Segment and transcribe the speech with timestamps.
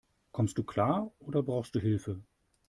[0.31, 2.23] Kommst du klar, oder brauchst du Hilfe?